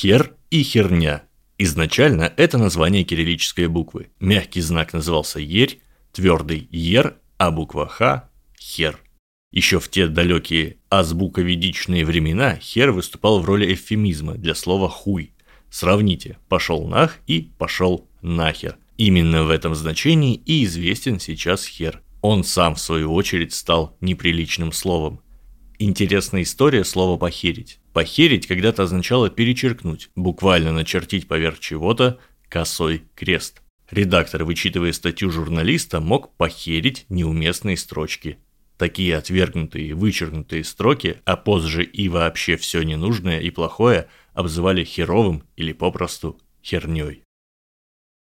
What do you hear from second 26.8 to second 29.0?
слова «похерить». Похерить когда-то